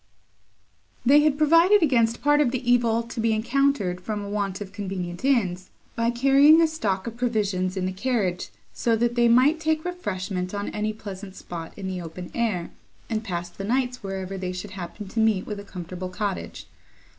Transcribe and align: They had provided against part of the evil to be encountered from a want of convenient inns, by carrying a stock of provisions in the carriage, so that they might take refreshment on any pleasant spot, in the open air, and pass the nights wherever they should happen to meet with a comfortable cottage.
They 1.05 1.19
had 1.21 1.37
provided 1.37 1.83
against 1.83 2.23
part 2.23 2.41
of 2.41 2.49
the 2.49 2.67
evil 2.67 3.03
to 3.03 3.19
be 3.19 3.33
encountered 3.33 4.01
from 4.01 4.23
a 4.23 4.29
want 4.31 4.59
of 4.59 4.73
convenient 4.73 5.23
inns, 5.23 5.69
by 5.95 6.09
carrying 6.09 6.59
a 6.59 6.65
stock 6.65 7.05
of 7.05 7.17
provisions 7.17 7.77
in 7.77 7.85
the 7.85 7.91
carriage, 7.93 8.49
so 8.73 8.95
that 8.95 9.13
they 9.13 9.27
might 9.27 9.59
take 9.59 9.85
refreshment 9.85 10.55
on 10.55 10.69
any 10.69 10.91
pleasant 10.91 11.35
spot, 11.35 11.71
in 11.77 11.85
the 11.87 12.01
open 12.01 12.31
air, 12.33 12.71
and 13.11 13.23
pass 13.23 13.47
the 13.49 13.63
nights 13.63 14.01
wherever 14.01 14.39
they 14.39 14.53
should 14.53 14.71
happen 14.71 15.07
to 15.07 15.19
meet 15.19 15.45
with 15.45 15.59
a 15.59 15.63
comfortable 15.63 16.09
cottage. 16.09 16.65